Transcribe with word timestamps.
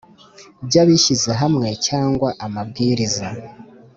By 0.65 0.75
abishyizehamwe 0.83 1.67
cyangwa 1.87 2.29
amabwiriza 2.45 3.27